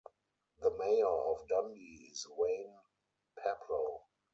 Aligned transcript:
The 0.57 0.75
mayor 0.79 1.05
of 1.05 1.47
Dundee 1.47 2.09
is 2.11 2.25
Wayne 2.31 2.73
Paplow. 3.37 4.01